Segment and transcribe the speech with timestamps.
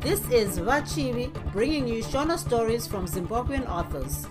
[0.00, 4.26] This is Vachivi bringing you Shona stories from Zimbabwean authors.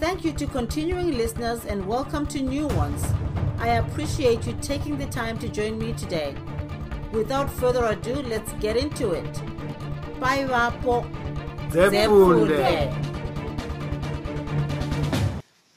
[0.00, 3.04] Thank you to continuing listeners and welcome to new ones.
[3.58, 6.34] I appreciate you taking the time to join me today.
[7.12, 9.42] Without further ado, let's get into it.
[10.18, 11.04] Bye, Vapo.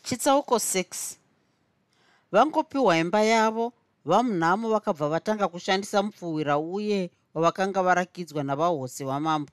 [0.03, 1.17] Chitsauko 6
[2.31, 3.73] vangopiwa imba yavo
[4.05, 9.51] vamunhamo vakabva vatanga kushandisa mupfuwira uye wavakanga varakidzwa navahosi vamambo.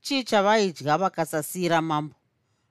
[0.00, 2.14] Chii chavaidya vakasasiyira mambo.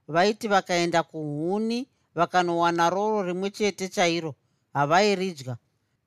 [0.07, 4.35] Vaiti vakaenda kuhuni vakanowana roro rimwe chete chairo
[4.73, 5.57] havairidya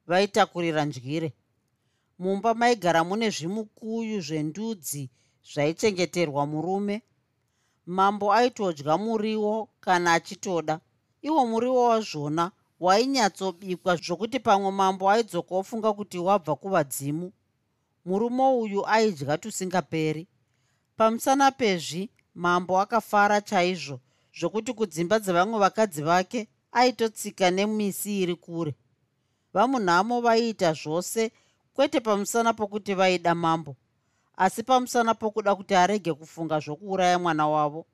[0.07, 1.33] vaitakurira ndyire
[2.19, 5.11] mumba maigara mune zvimukuyu zvendudzi
[5.53, 7.03] zvaichengeterwa murume.
[7.87, 10.81] Mambo aitodya muriwo kana achitoda.
[11.23, 17.33] Iwo muriwo wazvona wainyatsobikwa zvokuti pamwe mambo aidzoka ofunga kuti wabva kuvadzimu
[18.05, 20.29] murume uyu aidya tusingaperi.
[20.97, 24.01] Pamusana pezvi mambo akafara chaizvo
[24.39, 28.75] zvokuti kudzimba dzevamwe vakadzi vake aitotsika nemisi iri kure.
[29.55, 31.31] Vamunhamo vaiita zvose
[31.75, 33.77] kwete pamusana pokuti vaida mambo
[34.37, 37.87] asi pamusana pokuda kuti arege kufunga zvokuuraya mwana wavo.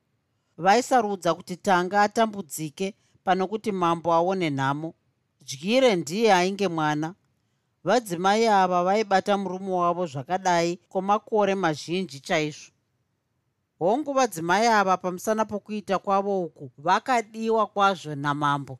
[0.56, 4.94] Vaisarudza kuti tanga atambudzike pano kuti mambo aone nhamo.
[5.40, 7.14] Dyire ndiye ainge mwana
[7.88, 12.72] vadzimai ava vaibata murume wavo zvakadai kwomakore mazhinji chaizvo.
[13.78, 18.78] Hongu vadzimai ava pamusana pokuita kwavo uku vakadiwa kwazvo namambo.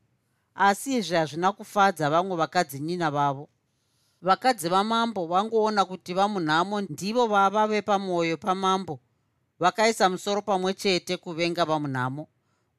[0.55, 3.49] Asi izvi hazvina kufadza vamwe vakadzinyina vavo.
[4.23, 9.01] Vakadzi vamambo vangoona kuti vamunhamo ndivo vava vepamwoyo pamambo.
[9.59, 12.29] Vakaisa musoro pamwe chete kuvenga vamunhamo.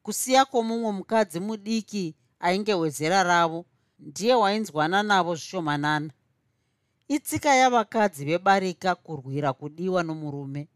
[0.02, 3.66] Kusiya kwomumwe mukadzi mudiki ainge wezera ravo
[3.98, 6.10] ndiye wainzwana navo zvishomanana
[7.14, 10.68] itsika yavakadzi vebarika kurwira kudiwa nomurume.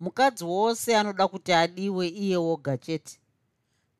[0.00, 3.18] Mukadzi wose anoda kuti adiwe iye woga chete.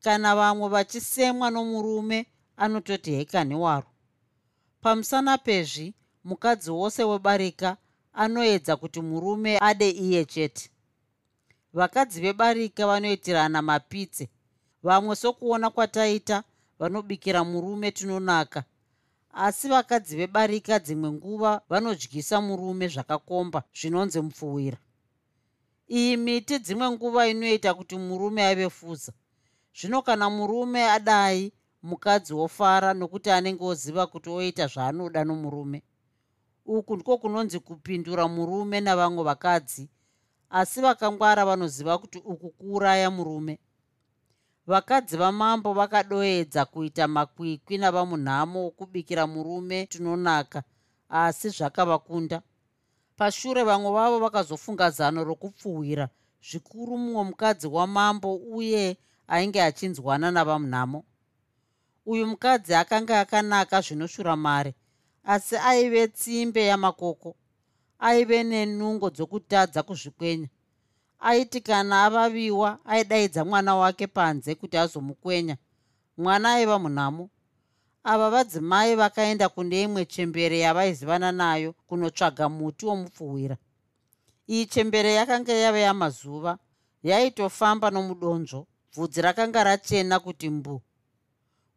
[0.03, 3.87] Kana vamwe vachisemwa nomurume anototi hekani waro
[4.81, 7.77] pamusana pezvi mukadzi wose webarika
[8.13, 10.71] anoedza kuti murume ade iye chete.
[11.73, 14.29] Vakadzi vebarika vanoitirana mapitse.
[14.83, 16.43] Vamwe sokuona kwataita
[16.79, 18.65] vanobikira murume tinonaka
[19.33, 24.79] asi vakadzi vebarika dzimwe nguva vanodyisa murume zvakakomba zvinonzi mupfuwira.
[25.89, 29.13] Iyi miti dzimwe nguva inoita kuti murume ave fuza.
[29.75, 31.53] Zvino kana murume adai
[31.83, 35.83] mukadzi wofara nokuti anenge oziva kuti oita zvaanoda nomurume.
[36.67, 39.89] Uku ndiko kunonzi kupindura murume navamwe vakadzi.
[40.51, 43.59] Asi vakangwara vanoziva kuti uku kuuraya murume
[44.71, 50.63] vakadzi vamambo vakadoedza kuita makwikwi navamunhamo wokubikira murume tinonaka
[51.09, 52.43] asi zvakavakunda.
[53.17, 56.09] Pashure vamwe vavo vakazofunga zano rokupfuwira
[56.49, 58.97] zvikuru mumwe mukadzi wamambo uye
[59.29, 61.05] ainge achinzwana navamunhamo
[62.07, 64.75] uyu mukadzi akanga akanaka zvinoshura mari
[65.25, 67.37] asi aive tsimbe yamakoko
[67.99, 70.49] aive nenungo dzokutadza kuzvikwenya
[71.21, 75.57] aiti kana avaviwa aidaidza mwana wake panze kuti azomukwenya.
[76.17, 77.31] Mwana aiva munhamo
[78.05, 83.57] ava vadzimai vakaenda kune imwe chembere yavaizivana nayo kunotsvaga muti womupfuwira.
[84.49, 86.59] Iyi chembere yakanga yava yamazuva
[87.03, 90.83] yaitofamba nomudonzvo bvudzi rakanga rachena kuti mbu.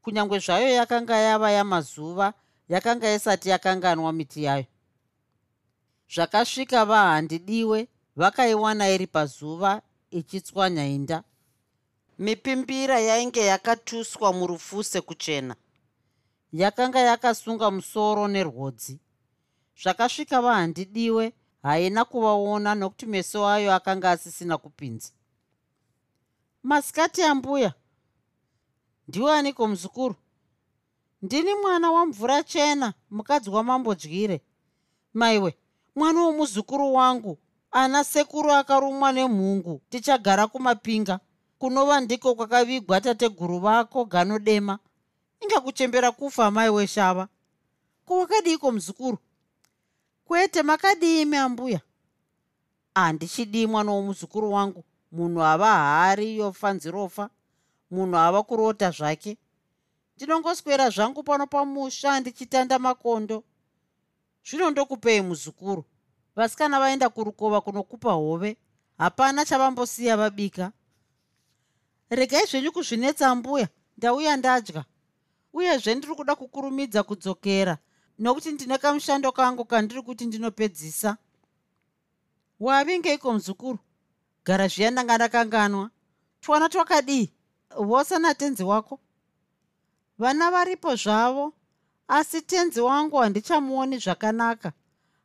[0.01, 2.33] Kunyange zvayo yakanga yava yamazuva
[2.69, 4.65] yakanga isati yakanganwa miti yayo.
[6.13, 9.81] Zvakasvika vahandidiwe vakaiwana iri pazuva
[10.11, 11.23] ichitswanya inda.
[12.19, 15.55] Mipimbira yainge yakatuswa murufuse kuchena.
[16.53, 18.99] Yakanga yakasunga musoro nerwodzi.
[19.81, 25.11] Zvakasvika vahandidiwe haina kuvaona nokuti meso ayo akanga asisina kupinza.
[26.63, 27.73] Masikati ambuya
[29.07, 30.15] ndiwaniko muzukuru?
[31.21, 34.41] Ndini mwana wamvura chena mukadzi wamambodyire
[35.13, 35.57] maiwe
[35.95, 37.37] mwana womuzukuru wangu
[37.73, 41.19] ana sekuru akarumwa nemhungu tichagara kumapinga.
[41.59, 44.79] Kunova ndiko kwakavigwa tateguru vako ganodema.
[45.39, 47.27] Ingakuchembera kufa mai weshava.
[48.05, 49.17] Kwawakadiiko muzukuru?
[50.25, 51.81] Kwete makadii meambuya?
[52.95, 54.83] Handichidii mwana womuzukuru wangu.
[55.11, 57.29] Munhu hava hari yofanzirofa
[57.91, 59.37] munhu hava kurota zvake.
[60.15, 63.43] Ndinongoswera zvangu pano pamusha ndichitanda makondo.
[64.45, 65.85] Zvino ndokupei muzukuru
[66.35, 68.57] vasikana vaenda kurukova kunokupa hove.
[68.97, 70.71] Hapana chavambosiya vabika.
[72.09, 74.85] Regai zvenyu kuzvinetsa mbuya ndauya ndadya.
[75.53, 77.77] Uyezve ndiri kuda kukurumidza kudzokera
[78.19, 81.17] nokuti ndine kamushando kangu kandiri kuti ndinopedzisa.
[82.59, 83.79] Wavingeiko muzukuru?
[84.45, 85.89] Gara zviya ndanga ndakanganwa
[86.41, 87.31] twana twakadii
[87.77, 88.99] vose natenzi wako?
[90.17, 91.53] Vana varipo zvavo
[92.07, 94.71] asi tenzi wangu handichamuoni zvakanaka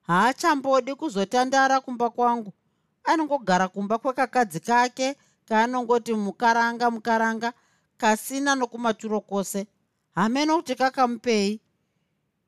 [0.08, 2.52] haachambodi kuzotandara kumba kwangu.
[3.04, 7.52] Anongogara kumba kwekakadzi kake kaanongoti mukaranga mukaranga
[7.96, 9.66] kasina nokumaturo kwose.
[10.14, 11.60] Hameno kuti kakamupei.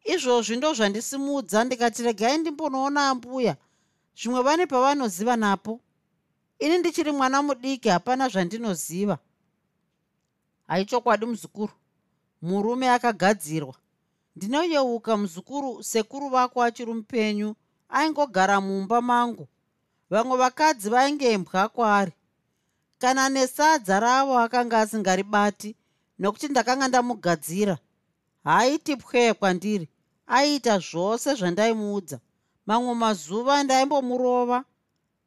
[0.04, 3.56] Izvozvi ndo zvandisimudza ndikati regai ndimbonoona ambuya.
[4.16, 5.80] Zvimwe vane pavanoziva napo.
[6.58, 9.18] Ini ndichiri mwana mudiki hapana zvandinoziva.
[10.66, 11.72] Haichokwadi muzukuru.
[12.42, 13.74] Murume akagadzirwa
[14.40, 17.54] ndinoyeuka muzukuru sekuru vako achiri mupenyu
[17.88, 19.48] aingogara mumba mangu.
[20.10, 22.12] Vamwe vakadzi vaingembwa kwaari.
[22.98, 25.76] Kana nesadza ravo akanga asingaribati
[26.18, 27.78] nokuti ndakanga ndamugadzira
[28.44, 29.86] haaiti pwe kwandiri
[30.26, 32.18] aiita zvose zvandaimuudza
[32.66, 34.64] mamwe mazuva ndaimbomurova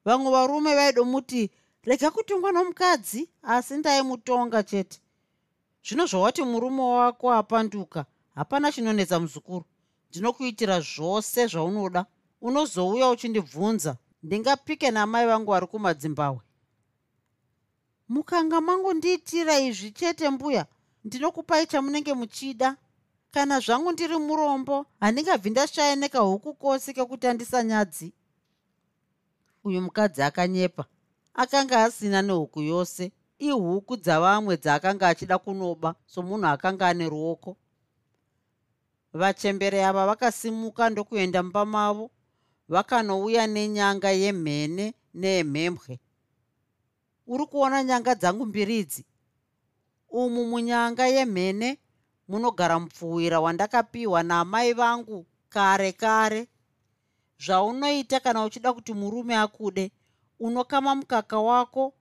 [0.05, 1.51] vamwe varume vaidomuti
[1.83, 4.97] rega kutongwa nomukadzi asi ndaimutonga chete.
[5.85, 9.65] Zvino zvawati murume wako apanduka hapana chinonetsa muzukuru.
[10.09, 12.05] Ndinokuitira zvose zvaunoda.
[12.41, 13.97] Unozouya uchindibvunza.
[14.23, 16.41] Ndingapike namai vangu vari kumadzimbabwe
[18.13, 20.65] mukanga mangondiitira izvi chete mbuya.
[21.03, 22.77] Ndinokupai chamunenge muchida.
[23.31, 28.13] Kana zvangu ndiri murombo handingabvi ndashaya nekahuku kosi kekutandisa nyadzi.
[29.63, 30.85] Uyu mukadzi akanyepa.
[31.33, 33.11] Akanga asina nehuku yose.
[33.39, 37.57] Ihuku dzavamwe dzaakanga achida kunoba somunhu akanga ane ruoko
[39.13, 42.05] vachembere ava vakasimuka ndokuenda mumba mavo
[42.73, 45.99] vakanouya nenyanga yemhene neyemhembwe
[47.27, 49.03] uri kuona nyanga dzangu mbiri idzi?
[50.09, 51.69] Umu munyanga yemhene
[52.27, 56.47] munogara mupfuwira wandakapiwa naamai vangu kare kare.
[57.43, 59.91] Zvaunoita kana uchida kuti murume akude
[60.39, 61.93] unokama mukaka wako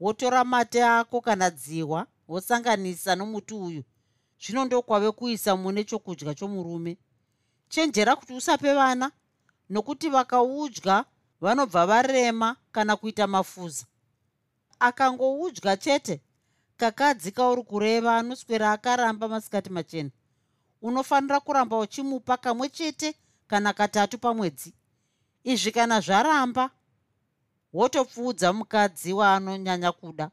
[0.00, 3.82] wotora mate ako kana dziwa wosanganisa nomuti uyu
[4.40, 6.98] zvino ndokwave kuisa mune chokudya chomurume.
[7.68, 9.12] Chenjera kuti usape vana
[9.70, 11.04] nokuti vakaudya
[11.40, 13.86] vanobva varema kana kuita mafuza.
[14.78, 16.20] Akangoudya chete
[16.76, 20.10] kakadzi kauri kureva anoswera akaramba masikati machena.
[20.82, 23.14] Unofanira kuramba uchimupa kamwe chete
[23.46, 24.74] kana katatu pamwedzi.
[25.44, 26.70] Izvi kana zvaramba
[27.72, 30.30] wotopfuudza mukadzi waanonyanya kuda.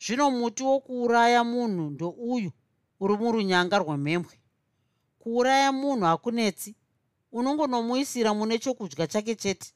[0.00, 2.52] Zvino muti wokuuraya munhu ndouyu
[3.00, 4.34] uri murunyanga rwemhembwe.
[5.18, 6.74] Kuuraya munhu hakunetsi
[7.32, 9.72] unongonomuisira mune chokudya chake chete.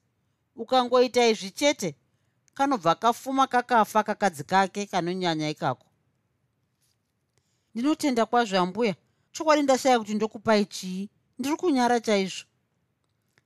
[0.57, 1.95] Ukangoita izvi chete
[2.55, 5.87] kanobva kafuma kakafa kakadzi kake kanonyanya ikako.
[7.75, 8.95] Ndinotenda kwazvo ambuya.
[9.33, 11.09] Chokwadi ndashaya kuti ndokupai chii?
[11.39, 12.45] Ndiri kunyara chaizvo.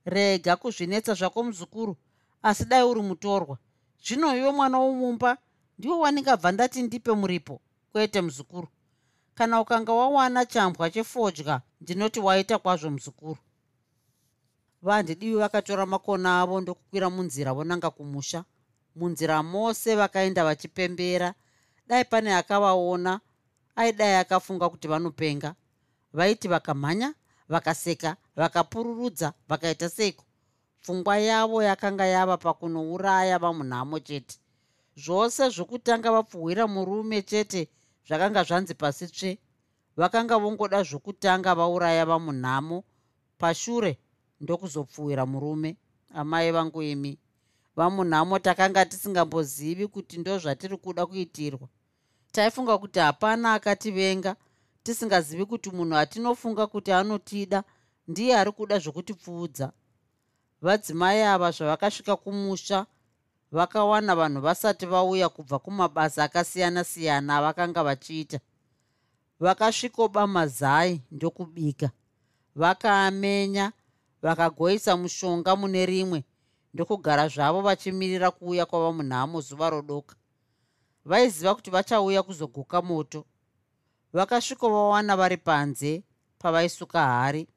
[0.05, 1.95] Rega kuzvinetsa zvako muzukuru
[2.43, 3.57] asi dai uri mutorwa.
[4.05, 5.37] Zvino iwe mwana womumba
[5.77, 7.61] ndiwo waningabva ndati ndipe muripo
[7.91, 8.67] kwete muzukuru
[9.35, 13.37] kana ukanga wawana chambwa chefodya ndinoti waita kwazvo muzukuru.
[14.81, 18.43] Vandidivi vakatora makona avo ndokukwira munzira vonanga kumusha.
[18.95, 21.33] Munzira mose vakaenda vachipembera.
[21.87, 23.19] Dai pane akavaona
[23.75, 25.55] aidai akafunga kuti vanopenga.
[26.13, 27.13] Vaiti vakamhanya
[27.49, 30.23] vakaseka vakapururudza vakaita seiko?
[30.81, 34.39] Pfungwa yavo yakanga yava pakunouraya vamunhamo chete.
[34.97, 37.69] Zvose zvokutanga vapfuhwira murume chete
[38.07, 39.39] zvakanga zvanzi pasi tsve
[39.97, 42.83] vakanga vongoda zvokutanga vauraya vamunhamo
[43.37, 43.99] pashure
[44.41, 45.77] ndokuzopfuwira murume
[46.13, 47.19] amai vangu imi.
[47.75, 51.67] Vamunhamo takanga tisingambozivi kuti ndo zvatiri kuda kuitirwa.
[52.31, 54.35] Taifunga kuti hapana akativenga
[54.83, 57.63] tisingazivi kuti munhu atinofunga kuti anotida
[58.07, 59.71] ndiye ari kuda zvokutipfuudza.
[60.61, 62.85] Vadzimai ava zvavakasvika kumusha
[63.55, 68.39] vakawana vanhu vasati vauya kubva kumabasa akasiyana-siyana avakanga vachiita.
[69.39, 71.89] Vakasvikoba mazai ndokubika.
[72.55, 73.71] Vakaamenya
[74.21, 76.23] vakagoisa mushonga mune rimwe
[76.73, 80.15] ndokugara zvavo vachimirira kuuya kwava munhamo zuva rodoka.
[81.05, 83.25] Vaiziva kuti vachauya kuzogoka moto.
[84.13, 86.03] Vakasvikovawana vari panze
[86.39, 87.47] pavaisuka hari.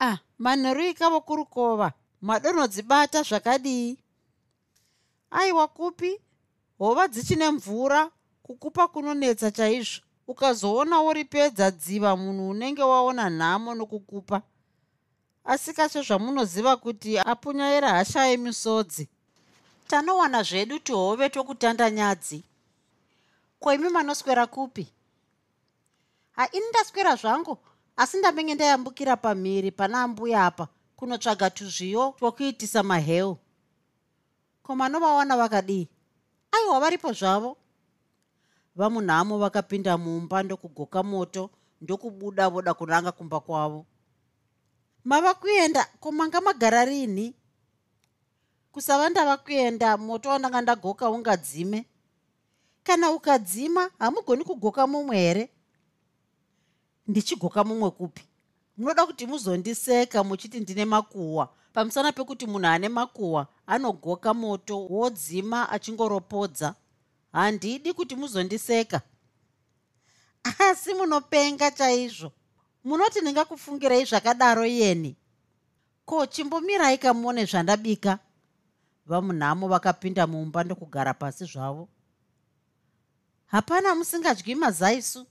[0.00, 1.92] Ah manheru ikavo kurukova.
[2.20, 4.03] Madonhodzibata zvakadii
[5.34, 6.20] aiwa kupi?
[6.78, 8.10] Hova dzichine mvura
[8.42, 10.02] kukupa kunonetsa chaizvo.
[10.28, 14.42] Ukazoona uri pedza dziva munhu unenge waona nhamo nokukupa.
[15.44, 19.08] Asi kasezvamunoziva kuti apunyaira hasha yemisodzi
[19.88, 22.42] tanowana zvedu tuhove twokutanda nyadzi
[23.60, 24.86] koimi manoswera kupi?
[26.32, 27.58] Haini ndaswera zvangu
[27.96, 33.36] asi ndamenge ndayambukira pamhiri pana mbuya apa kunotsvaga tuzviyo twokuitisa maheu
[34.64, 35.88] komanovawana vakadii?
[36.52, 37.56] Aiwa varipo zvavo.
[38.76, 43.86] Vamunhamo vakapinda mumba ndokugoka moto ndokubuda voda kuranga kumba kwavo.
[45.04, 47.34] Mava kuenda komanga magara rini?
[48.72, 51.86] Kusava ndava kuenda moto wandanga ndagoka ungadzime.
[52.82, 55.50] Kana ukadzima hamugoni kugoka mumwe here?
[57.06, 58.24] Ndichigoka mumwe kupi
[58.76, 61.48] munoda kuti muzondiseka muchiti ndine makuhwa.
[61.72, 66.74] Pamusana pekuti munhu ane makuhwa anogoka moto wodzima achingoropodza
[67.32, 69.00] handidi kuti muzondiseka.
[70.58, 72.32] Asi munopenga chaizvo.
[72.84, 75.16] Munoti ndingakufungirei zvakadaro iyeni?
[76.04, 78.18] Ko chimbomirai kamuone zvandabika?
[79.06, 81.88] Vamunhamo vakapinda mumba ndokugara pasi zvavo.
[83.46, 85.26] Hapana musingadyi mazaisu.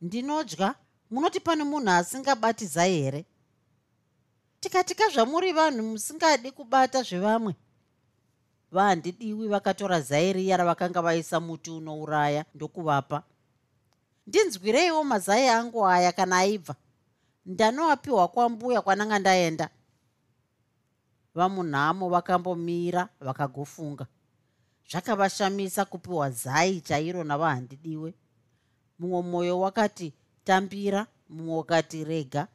[0.00, 0.74] Ndinodya
[1.14, 3.24] munoti pane munhu asingabati zai here?
[4.60, 7.54] Tikatika zvamuri vanhu musingadi kubata zvevamwe.
[8.72, 13.22] Vahandidiwi vakatora zai riya ravakanga vaisa muti unouraya ndokuvapa?
[14.26, 16.74] Ndinzwireiwo mazai angu aya kana aibva.
[17.46, 19.68] Ndanowapiwa kwambuya kwananga ndaenda.
[21.34, 24.06] Vamunhamo vakambomira vakagofunga.
[24.90, 28.14] Zvakavashamisa kupiwa zai chairo navahandidiwe.
[28.98, 30.12] Mumwe mwoyo wakati
[30.44, 32.48] tambira mumwe wakati rega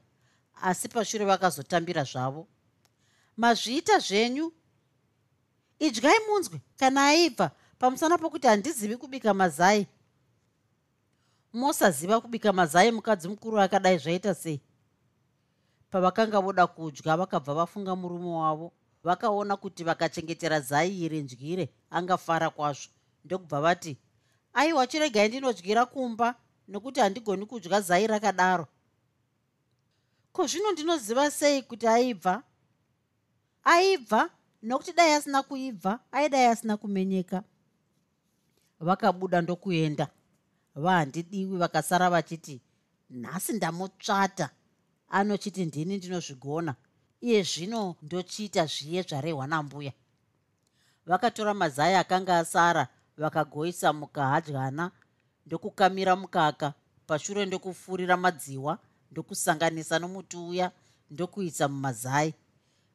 [0.61, 2.47] asi pashure vakazotambira zvavo.
[3.37, 4.51] Mazviita zvenyu
[5.79, 9.87] idyai munzwe kana aibva pamusana pokuti handizivi kubika mazai.
[11.53, 14.61] Mosaziva kubika mazai mukadzi mukuru akadai zvaita sei?
[15.91, 18.71] Pavakanga voda kudya vakabva vafunga murume wavo
[19.03, 22.91] vakaona kuti vakachengetera zai iri ndyire angafara kwazvo.
[23.25, 23.97] Ndokubva vati
[24.53, 26.35] aiwa chiregai ndinodyira kumba
[26.69, 28.67] nokuti handigoni kudya zai rakadaro.
[30.31, 32.43] Ko zvino ndinoziva sei kuti aibva?
[33.63, 34.29] Aibva
[34.61, 37.43] nokuti dai asina kuibva aidai asina kumenyeka.
[38.79, 40.07] Vakabuda ndokuenda
[40.75, 42.61] vahandidiwi vakasara vachiti
[43.09, 44.49] nhasi ndamutsvata.
[45.09, 46.75] Anochiti ndini ndinozvigona.
[47.21, 49.93] Iye zvino ndochiita zviye zvarehwa nambuya
[51.09, 54.91] vakatora mazai akanga asara vakagoisa mukahadyana
[55.45, 56.73] ndokukamira mukaka
[57.07, 58.77] pashure ndokufurira madziwa
[59.11, 60.71] ndokusanganisa nomuti uya
[61.11, 62.33] ndokuisa mumazai.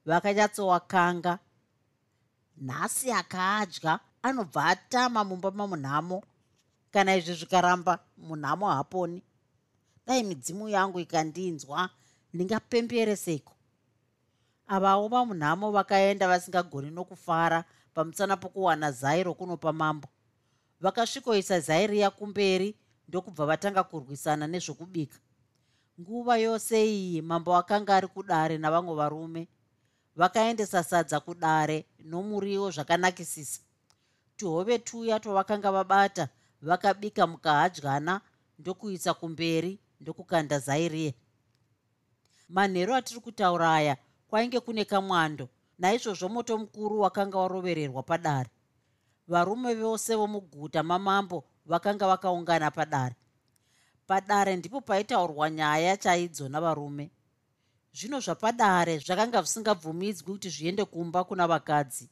[0.06, 1.38] Vakanyatsowakanga
[2.56, 6.22] nhasi akaadya anobva atama mumba mamunhamo.
[6.92, 9.22] Kana izvi zvikaramba munhamo haponi
[10.06, 11.90] dai midzimu yangu ikandinzwa
[12.34, 13.52] ndingapembere seiko?
[14.66, 20.08] Avawo vamunhamo vakaenda vasingagoni nokufara pamusana pokuwana zai rokunopa mambo
[20.84, 22.76] vakasvikoisa zai riya kumberi
[23.08, 25.18] ndokubva vatanga kurwisana nezvokubika.
[26.00, 29.42] Nguva yose iyi mambo akanga ari kudare navamwe varume
[30.16, 33.60] vakaendesa sadza kudare nomuriwo zvakanakisisa.
[34.36, 36.28] Tuhove tuya twavakanga vabata
[36.62, 38.20] vakabika mukahadyana
[38.58, 41.14] ndokuisa kumberi ndokukanda zairiye
[42.48, 43.96] manheru atiri kutaura aya
[44.28, 45.48] kwainge kune kamwando
[45.78, 48.50] naizvozvo moto mukuru wakanga warovererwa padare
[49.28, 53.16] varume vose vomuguta mamambo vakanga vakaungana padare.
[54.06, 57.10] Padare ndipo paitaurwa nyaya chaidzo navarume.
[57.92, 62.10] Zvino zvapadare zvakanga zvisingabvumidzwi kuti zviende kumba kuna vakadzi.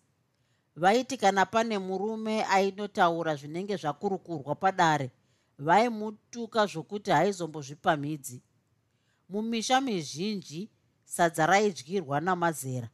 [0.76, 5.10] Vaiti kana pane murume ainotaura zvinenge zvakurukurwa padare
[5.58, 8.42] vaimutuka zvokuti haizombozvipamhidzi.
[9.28, 10.70] Mumisha mizhinji
[11.04, 12.88] sadza raidyirwa namazera.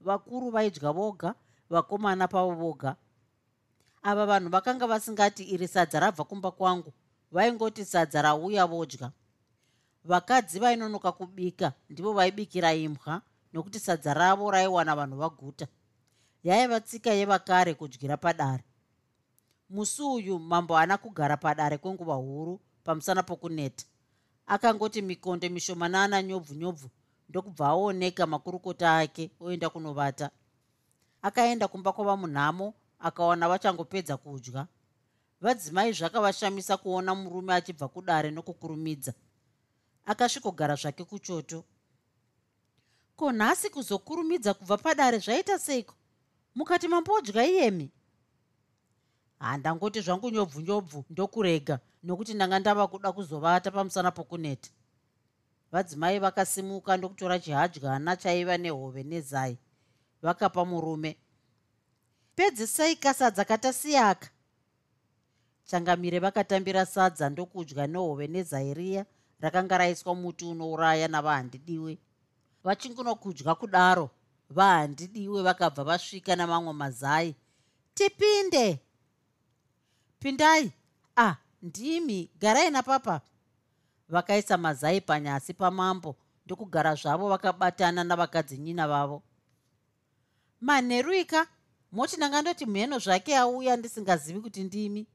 [0.00, 1.34] Vakuru vaidya voga
[1.70, 2.96] vakomana pavo voga
[4.04, 6.92] ava vanhu vakanga vasingati iri sadza rabva kumba kwangu.
[7.32, 9.12] Vaingoti sadza rauya vodya.
[10.04, 15.66] Vakadzi vainonoka kubika ndivo vaibikira imbwa nokuti sadza ravo raiwana vanhu vaguta.
[16.44, 18.64] Yaiva tsika yevakare kudyira padare.
[19.70, 23.84] Musi uyu mambo haana kugara padare kwenguva huru pamusana pokuneta.
[24.46, 26.90] Akangoti mikonde mishomanana nyobvu nyobvu.
[27.28, 30.30] Ndokubva aoneka makurukota ake oenda kunovata.
[31.22, 34.66] Akaenda kumba kwavamunhamo akawana vachangopedza kudya.
[35.40, 39.12] Vadzimai zvakavashamisa kuona murume achibva kudare nokukurumidza.
[40.06, 41.64] Akasvikogara zvake kuchoto.
[43.16, 45.94] Ko nhasi kuzokurumidza kubva padare zvaita seiko?
[46.54, 47.90] Mukati mambodya iyemi?
[49.38, 54.70] Handangoti zvangu nyobvu nyobvu ndokurega nokuti ndanga ndava kuda kuzovata pamusana pokuneta.
[55.72, 59.58] Vadzimai vakasimuka ndokutora chihadyana chaiva nehove nezai.
[60.22, 61.16] Vakapa murume
[62.36, 64.28] pedzisei kasadza katasiyaka
[65.64, 69.06] changamire vakatambira sadza ndokudya nehove nezai riya
[69.40, 71.98] rakanga raiswa muti unouraya navahandidiwe.
[72.64, 74.10] Vachingunokudya kudaro
[74.50, 77.34] vahandidiwe vakabva vasvika namamwe mazai.
[77.94, 78.80] Tipinde!
[80.20, 80.72] Pindai!
[81.16, 83.20] Ah ndimi garai napapa.
[84.08, 89.22] Vakaisa mazai panyasi pamambo ndokugara zvavo vakabatana navakadzinyina vavo.
[90.60, 91.46] Manheruika
[91.94, 95.06] moti ndanga ndoti mheno zvake auya ndisingazivi kuti ndimi.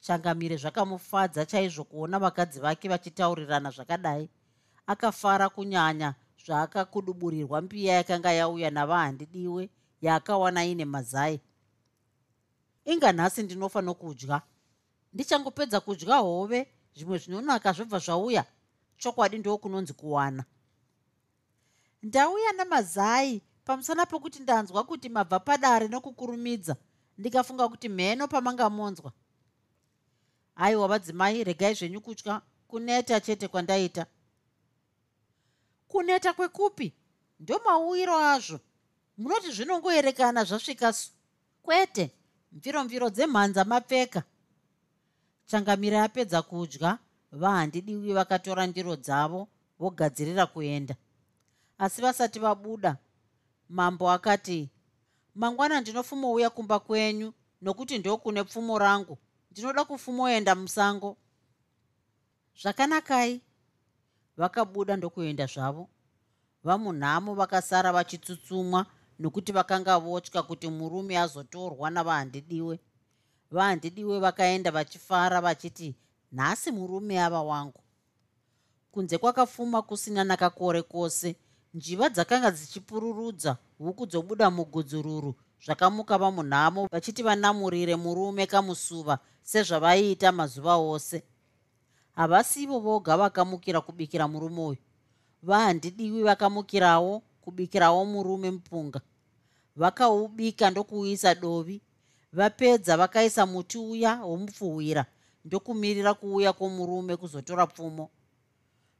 [0.00, 4.30] Changamire zvakamufadza chaizvo kuona vakadzi vake vachitaurirana zvakadai.
[4.86, 9.70] Akafara kunyanya zvaakakuduburirwa mbiya yakanga yauya navahandidiwe
[10.00, 11.40] yaakawana ine mazai.
[12.84, 14.42] Inga nhasi ndinofa nokudya.
[15.12, 16.66] Ndichangopedza kudya hove
[16.96, 18.44] zvimwe zvinonaka zvobva zvauya.
[18.96, 20.44] Chokwadi ndo kunonzi kuwana.
[22.02, 26.76] Ndauya namazai pamusana pokuti ndanzwa kuti mabva padare nokukurumidza
[27.18, 29.12] ndikafunga kuti mheno pamangamonzwa.
[30.56, 32.40] Aiwa vadzimai regai zvenyu kutya.
[32.68, 34.06] Kuneta chete kwandaita.
[35.88, 36.92] Kuneta kwekupi?
[37.40, 38.60] Ndomauyiro azvo.
[39.18, 41.10] Munoti zvinongoerekana zvasvika su.
[41.62, 42.10] Kwete
[42.52, 44.22] mviro mviro dzemhanza mapfeka.
[45.46, 46.98] Changamira apedza kudya
[47.32, 49.48] vahandidiwi vakatora ndiro dzavo
[49.78, 50.94] vogadzirira kuenda.
[51.78, 52.96] Asi vasati vabuda
[53.68, 54.70] mambo akati
[55.34, 57.32] mangwana ndinofumouya kumba kwenyu
[57.62, 59.18] nokuti ndokune pfumo rangu.
[59.50, 61.16] Ndinoda kufumoenda musango.
[62.62, 63.40] Zvakanakai.
[64.36, 65.88] Vakabuda ndokuenda zvavo.
[66.64, 68.86] Vamunhamo vakasara vachitsutsumwa
[69.18, 72.80] nokuti vakanga votya kuti murume azotorwa navahandidiwe.
[73.50, 75.96] Vahandidiwe vakaenda vachifara vachiti
[76.32, 77.82] nhasi murume ava wangu.
[78.92, 81.36] Kunze kwakafuma kusina nakakore kwose
[81.78, 91.22] njiva dzakanga dzichipururudza huku dzobuda mugudzururu zvakamuka vamunhamo vachiti vanamurire murume kamusuva sezvavaiita mazuva ose.
[92.18, 94.82] Havasivo voga vakamukira kubikira murume uyu.
[95.42, 99.00] Vahandidiwi vakamukirawo kubikirawo murume mupunga.
[99.76, 101.80] Vakaubika ndokuuisa dovi
[102.32, 105.06] vapedza vakaisa muti uya womupfuhwira
[105.44, 108.10] ndokumirira kuuya kwomurume kuzotora pfumo.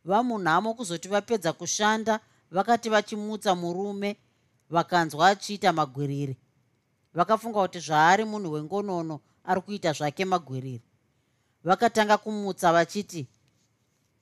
[0.05, 4.17] Vamunhamo kuzoti vapedza kushanda vakati vachimutsa murume
[4.71, 6.37] vakanzwa achiita magwiriri.
[7.15, 10.83] Vakafunga kuti zvaari munhu wengonono ari kuita zvake magwiriri.
[11.65, 13.27] Vakatanga kumutsa vachiti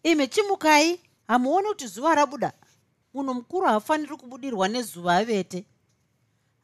[0.03, 1.01] imi chimukai?
[1.27, 2.53] Hamuoni kuti zuva rabuda?
[3.15, 5.65] Munhu mukuru haafaniri kubudirwa nezuva avete.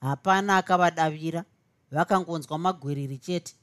[0.01, 1.45] Hapana akavadavira
[1.91, 3.55] vakangonzwa magwiriri chete.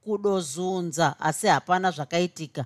[0.00, 2.64] Kudozunza asi hapana zvakaitika.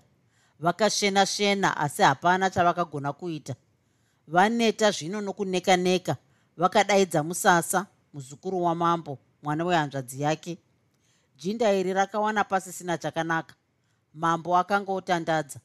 [0.60, 3.54] Vakashena shena asi hapana chavakagona kuita
[4.28, 6.16] vaneta zvino nokuneka neka
[6.56, 10.58] vakadaidza musasa muzukuru wamambo mwana wehanzvadzi yake.
[11.36, 13.54] Jinda iri rakawana pasisina chakanaka.
[14.14, 15.60] Mambo akanga otandadza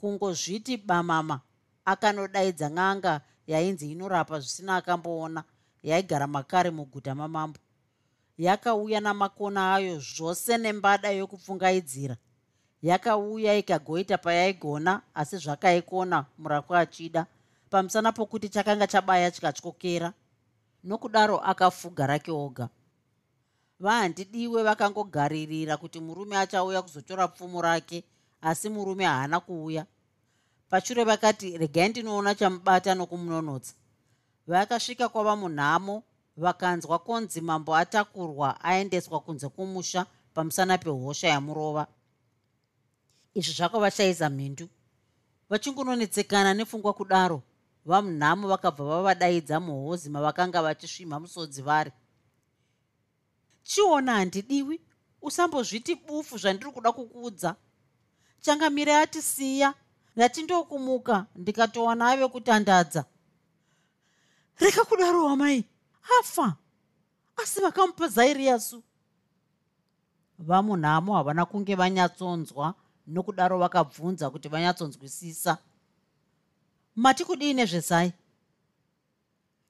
[0.00, 1.40] kungozviti bamama
[1.84, 5.44] akanodaidza n'anga yainzi inorapa zvisina akamboona
[5.82, 7.58] yaigara makare muguta mamambo.
[8.38, 12.16] Yakauya namakona ayo zvose nembada yokupfungaidzira
[12.82, 17.26] yakauya ikagoita payaigona asi zvakaikona murapwa achida
[17.70, 20.12] pamusana pokuti chakanga chabaya chikatyokera
[20.84, 22.68] nokudaro akafuga rake oga.
[23.80, 28.04] Vahandidiwe vakangogaririra kuti murume achauya kuzotora pfumo rake
[28.42, 29.86] asi murume haana kuuya.
[30.70, 33.74] Pashure vakati regai ndinoona chamubata nokumunonotsa.
[34.46, 36.02] Vakasvika kwava munhamo
[36.36, 41.86] vakanzwa konzi mambo atakurwa aendeswa kunze kwomusha pamusana pehosha yamurova.
[43.34, 44.68] Izvi zvakavashayisa mhindu.
[45.50, 47.42] Vachingononetsekana nepfungwa kudaro
[47.84, 51.92] vamunhamo vakabva vavadaidza muhozi mavakanga vachisvima musodzi vari.
[53.62, 54.80] Chiona handidiwi
[55.22, 57.56] usambozviti bufu zvandiri kuda kukuudza.
[58.40, 59.74] Changamire atisiya
[60.18, 63.04] ngatindokumuka ndikatowana ave kutandadza.
[64.60, 65.64] Reka kudaro wamai
[66.20, 66.56] afa
[67.36, 68.82] asi vakamupa zairiyasu
[70.38, 72.74] vamunhamo havana kunge vanyatsonzwa
[73.06, 75.58] nokudaro vakabvunza kuti vanyatsonzwisisa
[77.00, 78.12] mati kudii nezvezai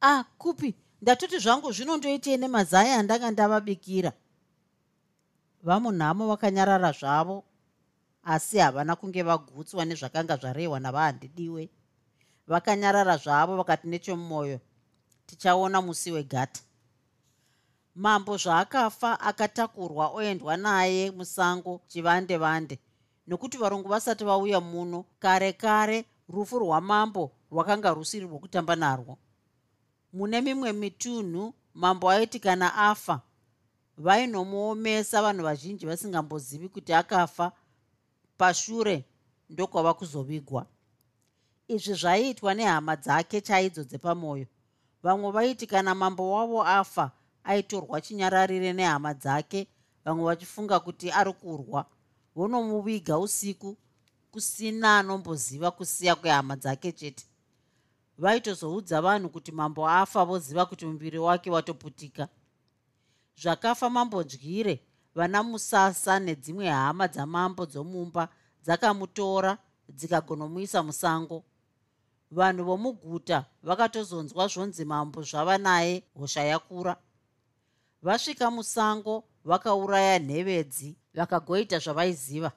[0.01, 0.75] ah kupi.
[1.03, 4.12] Ndatoti zvangu zvinondoitei nemazai andanga ndavabikira.
[5.62, 7.45] Vamunhamo vakanyarara zvavo
[8.23, 11.71] asi havana kunge vagutswa nezvakanga zvarehwa navahandidiwe.
[12.47, 14.61] Vakanyarara zvavo vakati nechomumwoyo
[15.27, 16.61] tichaona musi wegata
[17.95, 22.79] mambo zvaakafa akatakurwa oendwa naye musango chivande vande
[23.27, 29.19] nokuti varungu vasati vauya muno kare kare rufu rwamambo rwakanga rusiri rwokutamba narwo.
[30.12, 33.21] Mune mimwe mitunhu mambo aiti kana afa
[33.99, 37.53] vainomuomesa vanhu vazhinji vasingambozivi kuti akafa
[38.37, 39.05] pashure
[39.51, 40.66] ndokwava kuzovigwa.
[41.69, 44.47] Izvi zvaiitwa nehama dzake chaidzo dzepamwoyo
[45.03, 47.11] vamwe vaiti kana mambo wavo afa
[47.45, 49.69] aitorwa chinyararire nehama dzake
[50.05, 51.87] vamwe vachifunga kuti ari kurwa.
[52.35, 53.77] Vonomuviga usiku
[54.31, 57.25] kusina anomboziva kusiya kwehama dzake chete.
[58.19, 62.29] Vaitozoudza vanhu kuti mambo afa voziva kuti muviri wake watoputika.
[63.37, 64.81] Zvakafa mambo dyire
[65.14, 68.29] vana musasa nedzimwe hama dzamambo dzomumba
[68.62, 71.45] dzakamutora dzikagonomuisa musango.
[72.31, 76.97] Vanhu vomuguta vakatozonzwa zvonzi mambo zvava naye hosha yakura.
[78.03, 82.53] Vasvika musango vakauraya nhevedzi vakagoita zvavaiziva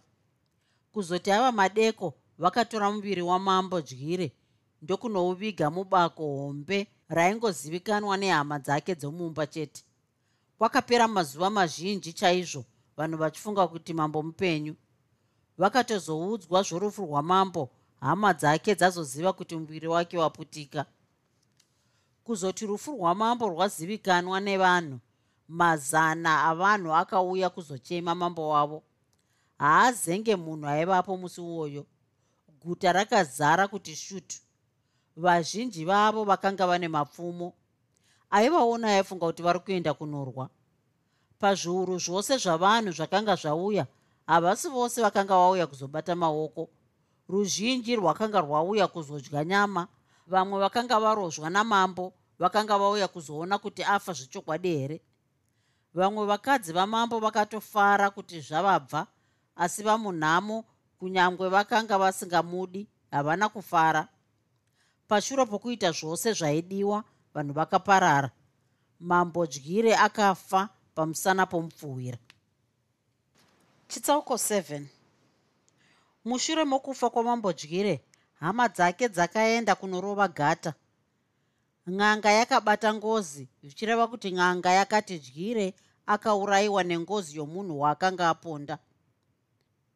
[0.94, 4.32] kuzoti ava madeko vakatora muviri wamambo dyire
[4.82, 9.84] ndokunouviga mubako hombe raingozivikanwa nehama dzake dzomumba chete.
[10.58, 12.64] Kwakapera mazuva mazhinji chaizvo
[12.98, 14.76] vanhu vachifunga kuti mambo mupenyu.
[15.58, 20.86] Vakatozoudzwa zvorufu rwamambo hama dzake dzazoziva kuti muviri wake waputika.
[22.24, 25.00] Kuzoti rufu rwamambo rwazivikanwa nevanhu
[25.48, 28.84] mazana avanhu akauya kuzochema mambo wavo
[29.58, 31.86] haazenge munhu aivapo musi uwoyo.
[32.62, 34.38] Guta rakazara kuti shutu
[35.16, 37.54] vazhinji vavo vakanga vane mapfumo.
[38.30, 40.50] Aivaona aifunga kuti vari kuenda kunorwa.
[41.40, 43.88] Pazviuru zvose zvavanhu zvakanga zvauya
[44.28, 46.70] havasi vose vakanga vauya kuzobata maoko.
[47.30, 49.88] Ruzhinji rwakanga rwauya kuzodya nyama.
[50.28, 55.02] Vamwe vakanga varozwa namambo vakanga vauya kuzoona kuti afa zvechokwadi here.
[55.94, 59.08] Vamwe vakadzi vamambo vakatofara kuti zvavabva
[59.56, 60.66] asi vamunhamo
[61.00, 64.08] kunyange vakanga vasingamudi havana kufara.
[65.08, 68.32] Pashure pokuita zvose zvaidiwa vanhu vakaparara.
[69.00, 72.18] Mambo dyire akafa pamusana pomupfuwira.
[73.88, 74.82] Chitsauko 7
[76.26, 78.02] mushure mokufa kwamambo dyire
[78.40, 80.74] hama dzake dzakaenda kunorova gata.
[81.88, 85.74] N'anga yakabata ngozi zvichireva kuti n'anga yakati dyire
[86.06, 88.80] akaurayiwa nengozi yomunhu waakanga aponda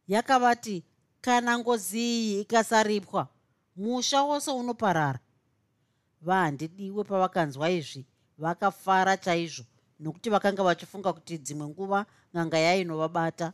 [0.08, 0.84] yakavati
[1.22, 3.28] kana ngozi iyi ikasaripwa
[3.76, 5.20] musha wose unoparara.
[6.22, 8.06] Vahandidiwe pavakanzwa izvi
[8.38, 9.66] vakafara chaizvo
[10.00, 13.54] nokuti vakanga vachifunga kuti dzimwe nguva n'anga yainovabata.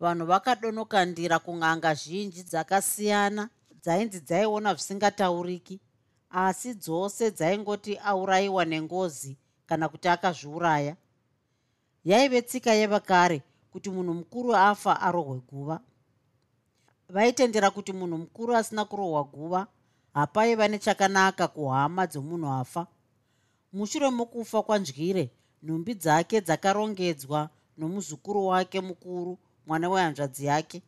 [0.00, 3.48] Vanhu vakadonokandira kun'anga zhinji dzakasiyana
[3.82, 5.80] dzainzi dzaiona zvisingatauriki
[6.30, 10.96] asi dzose dzaingoti aurayiwa nengozi kana kuti akazviuraya.
[12.04, 13.42] Yaive tsika yevakare
[13.76, 15.80] kuti munhu mukuru afa arohwe guva.
[17.08, 19.66] Vaitendera kuti munhu mukuru asina kurohwa guva
[20.14, 22.86] hapaiva nechakanaka kuhama dzomunhu afa.
[23.72, 25.30] Mushure mokufa kwanzwire
[25.62, 30.82] nhumbi dzake dzakarongedzwa nomuzukuru wake mukuru mwana wehanzvadzi yake.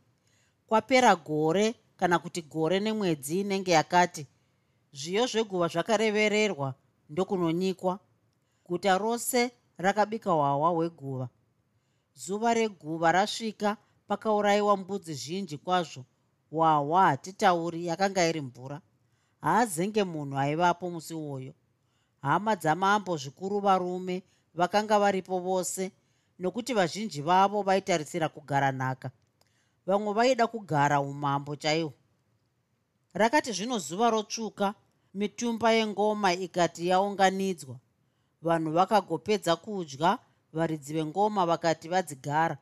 [0.67, 4.27] Kwapera gore kana kuti gore nemwedzi inenge yakati
[4.93, 6.75] zviyo zveguva zvakarevererwa
[7.11, 7.99] ndokunonyikwa.
[8.67, 11.29] Guta rose rakabika hwahwa hweguva
[12.19, 13.77] zuva reguva rasvika
[14.09, 16.05] pakaurayiwa mbudzi zhinji kwazvo
[16.51, 18.81] hwahwa hatitauri yakanga iri mvura.
[19.41, 21.55] Haazenge munhu aivapo musi uwoyo.
[22.23, 24.23] Hama dzamambo zvikuru varume
[24.55, 25.93] vakanga varipo vose
[26.39, 29.11] nokuti vazhinji vavo vaitarisira kugara nhaka.
[29.87, 31.93] Vamwe vaida kugara umambo chaihwo
[33.15, 34.75] rakati zvino zuva rotsvuka
[35.15, 37.77] mitumba yengoma ikati yaunganidzwa.
[38.43, 40.19] Vanhu vakagopedza kudya
[40.53, 42.59] varidzi vengoma vakati vadzigara.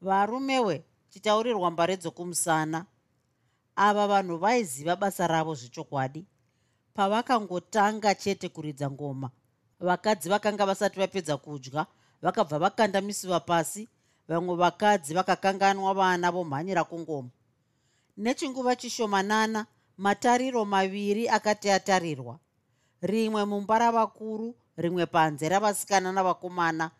[0.00, 2.86] Varumewe chitaurirwa mbare dzokumusana
[3.76, 6.26] ava vanhu vaiziva basa ravo zvechokwadi.
[6.94, 9.30] Pavakangotanga chete kuridza ngoma
[9.80, 11.86] vakadzi vakanga vasati vapedza kudya
[12.22, 13.88] vakabva vakanda misiva pasi
[14.28, 17.30] vamwe vakadzi vakakanganwa vana vomhanyira kungoma.
[18.16, 19.66] Nechinguva chishomanana
[19.98, 22.38] matariro maviri akati atarirwa.
[23.02, 26.90] Rimwe mumba ravakuru rimwe panze ravasikana navakomana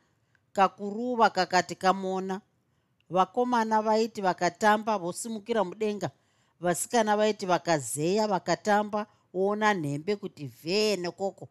[0.52, 2.40] kakuruva kakati kamona.
[3.10, 6.10] Vakomana vaiti vakatamba vosimukira mudenga
[6.60, 11.48] vasikana vaiti vakazeya vakatamba oona nhembe kuti vhee nekoko.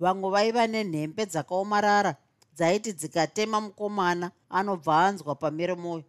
[0.00, 2.16] Vamwe vaiva nenhembe dzakaomarara
[2.56, 6.04] dzaiti dzikatema mukomana anobva anzwa pamere mwoyo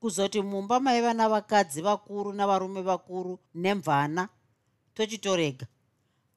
[0.00, 4.28] kuzoti mumba maiva navakadzi vakuru navarume vakuru nemvana
[4.94, 5.66] tochitorega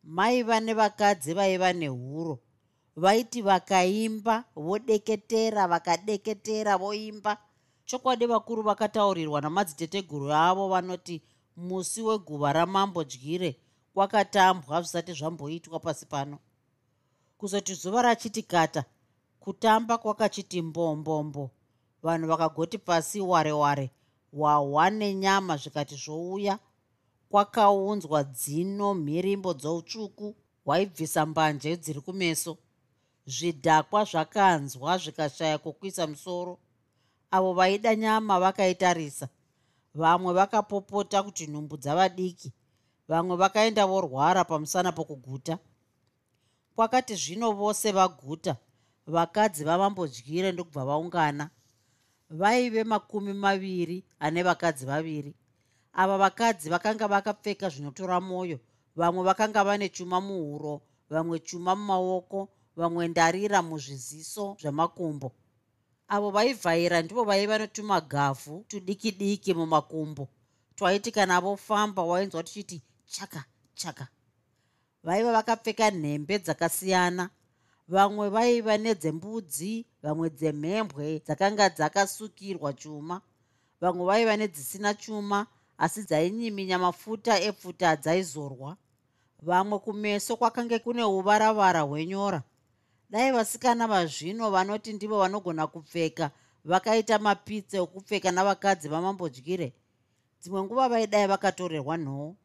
[0.03, 2.39] maiva nevakadzi vaiva nehuro
[2.95, 7.37] vaiti vakaimba vodeketera vakadeketera voimba.
[7.85, 11.21] Chokwadi vakuru vakataurirwa namadziteteguru avo vanoti
[11.57, 13.59] musi weguva ramambo dyire
[13.93, 16.39] kwakatambwa zvisati zvamboitwa pasi pano.
[17.37, 18.85] Kuzoti zuva rachiti kata
[19.39, 21.51] kutamba kwakachiti mbombombo
[22.03, 23.91] vanhu vakagoti pasi ware ware
[24.31, 26.59] hwahwa nenyama zvikati zvouya
[27.31, 30.27] kwakaunzwa dzino mhirimbo dzoutsvuku
[30.65, 32.57] hwaibvisa mbanje dziri kumeso.
[33.33, 36.53] Zvidhakwa zvakanzwa zvikashaya kwokuisa musoro.
[37.35, 39.27] Avo vaida nyama vakaitarisa.
[40.01, 42.49] Vamwe vakapopota kuti nhumbu dzavadiki.
[43.07, 45.59] Vamwe vakaenda vorwara pamusana pokuguta.
[46.75, 48.55] Kwakati zvino vose vaguta
[49.07, 51.49] vakadzi vamambodyire ndokubva vaungana.
[52.29, 55.35] Vaive makumi maviri ane vakadzi vaviri
[55.93, 58.59] ava vakadzi vakanga vakapfeka zvinotora mwoyo
[58.95, 65.31] vamwe vakanga vane chuma muhuro vamwe chuma mumaoko vamwe ndarira muzviziso zvemakumbo.
[66.07, 70.27] Avo vaivhaira ndivo vaiva netumagavhu tudiki diki mumakumbo.
[70.75, 73.43] Twaiti kana vofamba wainzwa tuchiti chaka
[73.75, 74.07] chaka.
[75.03, 77.29] Vaiva vakapfeka nhembe dzakasiyana.
[77.87, 83.21] Vamwe vaiva nedzembudzi vamwe dzemhembwe dzakanga dzakasukirwa chuma.
[83.81, 85.47] Vamwe vaiva nedzisina chuma
[85.81, 88.77] asi dzainyiminya mafuta epfuta dzaizorwa.
[89.41, 92.43] Vamwe kumeso kwakange kune uvaravara hwenyora.
[93.09, 96.31] Dai vasikana vazvino vanoti ndivo vanogona kupfeka
[96.65, 99.73] vakaita mapitse okupfeka navakadzi vamambodyire.
[100.41, 102.35] Dzimwe nguva vaidai vakatorerwa nhoo.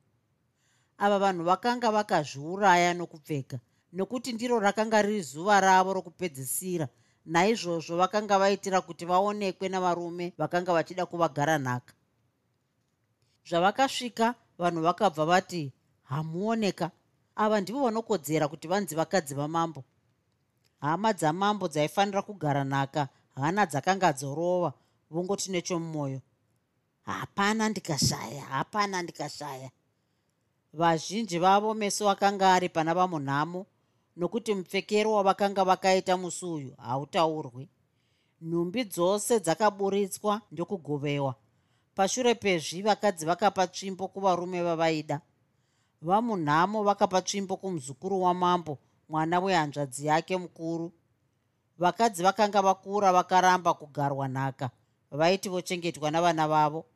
[0.99, 3.61] Ava vanhu vakanga vakazviuraya nokupfeka
[3.93, 6.89] nokuti ndiro rakanga riri zuva ravo rokupedzisira.
[7.27, 11.96] Naizvozvo vakanga vaitira kuti vaonekwe navarume vakanga vachida kuvagara nhaka
[13.49, 16.91] zvavakasvika vanhu vakabva vati hamuoneka.
[17.37, 19.85] Ava ndivo vanokodzera kuti vanzi vakadzi vamambo.
[20.81, 24.73] Hama dzamambo dzaifanira kugara nhaka hana dzakanga dzorova
[25.11, 26.21] vongoti nechomumwoyo
[27.03, 29.71] hapana ndikashaya hapana ndikashaya.
[30.73, 33.67] Vazhinji vavo meso akanga ari pana vamunhamo
[34.17, 37.69] nokuti mupfekero wavakanga vakaita musi uyu hautaurwi.
[38.41, 41.35] Nhumbi dzose dzakaburitswa ndokugovewa
[41.97, 45.21] pashure pezvi vakadzi vakapa tsvimbo kuvarume vavaida.
[46.03, 48.79] Vamunhamo vakapa tsvimbo kumuzukuru wamambo
[49.09, 50.93] mwana wehanzvadzi yake mukuru.
[51.79, 54.71] Vakadzi vakanga vakura vakaramba kugarwa nhaka
[55.11, 56.87] vaiti vochengetwa navana vavo.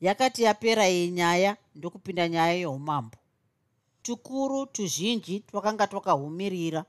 [0.00, 3.18] Yakati yapera iyi nyaya ndokupinda nyaya yeumambo
[4.02, 6.84] tukuru tuzhinji twakanga twakahumirira.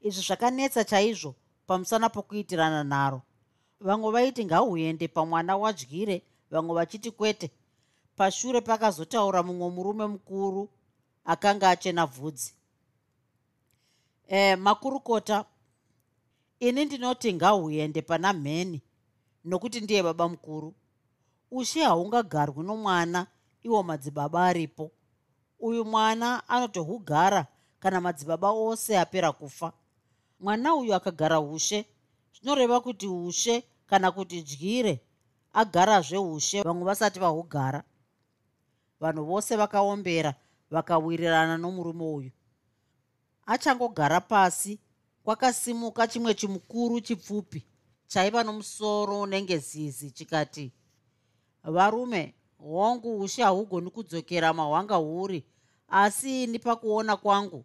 [0.00, 1.34] Izvi zvakanetsa chaizvo
[1.66, 3.22] pamusana pokuitirana nharo
[3.80, 6.22] vamwe vaiti ngahuende pamwana wadyire.
[6.50, 7.50] Vamwe vachiti kwete.
[8.16, 10.68] Pashure pakazotaura mumwe murume mukuru
[11.24, 12.54] akanga achena bvudzi.
[14.28, 15.44] E, makurukota
[16.60, 18.82] ini ndinoti ngahuende pana mheni
[19.44, 20.74] nokuti ndiye baba mukuru.
[21.50, 23.26] Ushe haungagarwi nomwana
[23.62, 24.90] iwo madzibaba aripo.
[25.60, 27.46] Uyu mwana anotohugara
[27.80, 29.72] kana madzibaba ose apera kufa.
[30.40, 31.86] Mwana uyu akagara ushe
[32.40, 35.00] zvinoreva kuti ushe kana kuti dyire
[35.52, 36.62] agarazve ushe.
[36.62, 37.84] Vamwe vasati vahugara
[39.00, 40.34] vanhu vose vakaombera
[40.70, 42.30] vakawirirana nomurume uyu.
[43.46, 44.78] Achangogara pasi
[45.24, 47.66] kwakasimuka chimwe chimukuru chipfupi
[48.06, 50.72] chaiva nomusoro unenge zizi chikati
[51.64, 55.44] varume hongu ushe hahugoni kudzokera mahwanga huri
[55.88, 57.64] asi ini pakuona kwangu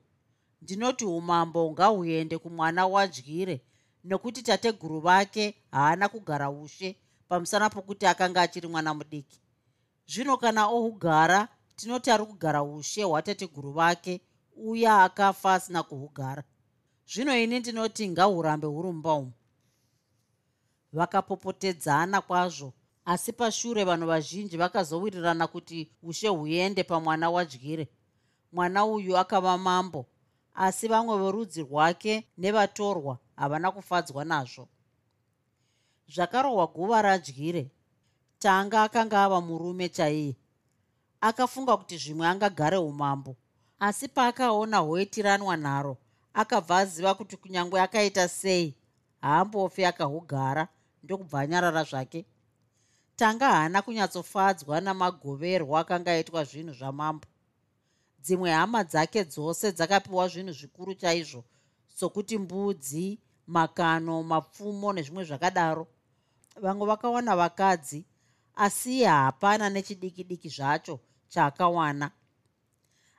[0.61, 3.61] ndinoti umambo ngahuende kumwana wadyire
[4.03, 6.95] nokuti tateguru vake haana kugara ushe
[7.27, 9.41] pamusana pokuti akanga achiri mwana mudiki.
[10.07, 14.21] Zvino kana ohugara tinoti ari kugara ushe hwatateguru vake
[14.55, 16.43] uya akafa asina kuhugara.
[17.07, 19.33] Zvino ini ndinoti ngahurambe huri mumba umu.
[20.93, 22.73] Vakapopotedzana kwazvo
[23.05, 27.87] asi pashure vanhu vazhinji vakazowirirana kuti ushe huende pamwana wadyire.
[28.51, 30.05] Mwana uyu akava mambo
[30.53, 34.67] asi vamwe verudzi rwake nevatorwa havana kufadzwa nazvo.
[36.07, 37.71] Zvakarohwa guva radyire
[38.39, 40.35] tanga akanga ava murume chaiye.
[41.21, 43.35] Akafunga kuti zvimwe angagare umambo
[43.79, 45.97] asi paakaona hoitiranwa nharo
[46.33, 48.75] akabva aziva kuti kunyange akaita sei
[49.21, 50.67] haambofi akahugara
[51.03, 52.25] ndokubva anyarara zvake.
[53.15, 57.27] Tanga haana kunyatsofadzwa namagoverwo akanga aitwa zvinhu zvamambo
[58.23, 61.43] dzimwe hama dzake dzose dzakapiwa zvinhu zvikuru chaizvo
[61.97, 65.87] sokuti mbudzi makano mapfumo nezvimwe zvakadaro.
[66.61, 68.05] Vamwe vakawana vakadzi
[68.55, 72.11] asi hapana nechidiki diki zvacho chaakawana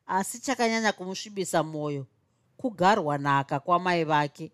[0.06, 2.06] asi chakanyanya kumusvibisa mwoyo
[2.56, 4.52] kugarwa nhaka kwamai vake.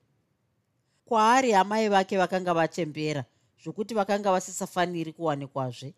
[1.05, 3.25] Kwaari amai vake vakanga vachembera
[3.63, 5.95] zvokuti vakanga vasisafaniri kuwanikwazve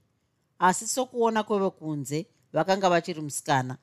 [0.58, 3.76] asi sokuona kwevekunze vakanga vachiri musikana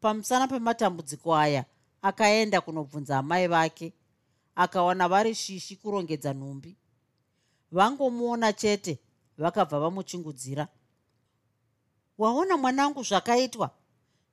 [0.00, 1.64] pamusana pematambudziko aya
[2.02, 3.92] akaenda kunobvunza amai vake
[4.56, 6.76] akawana vari shishi kurongedza nhumbi.
[7.72, 8.98] Vangomuona chete
[9.38, 10.68] vakabva vamuchingudzira.
[12.18, 13.70] Waona mwanangu zvakaitwa?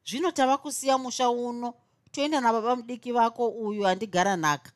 [0.06, 1.74] Zvino tava kusiya musha uno
[2.12, 4.72] toenda nababa mudiki vako uyu handigara nhaka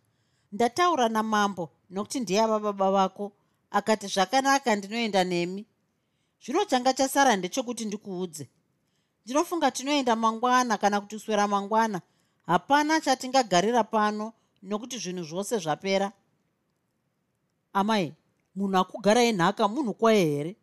[0.52, 3.32] ndataura namambo nokuti ndiyava baba vako.
[3.71, 5.65] Akati zvakanaka ndinoenda nemi.
[6.43, 8.50] Zvino changa chasara ndechekuti ndikuudze
[9.27, 12.01] ndinofunga tinoenda mangwana kana kuti swera mangwana.
[12.45, 16.11] Hapana chatingagarira pano nokuti zvinhu zvose zvapera.
[17.73, 18.13] Amai
[18.55, 20.55] munhu akugara enhaka munhu kwaye here?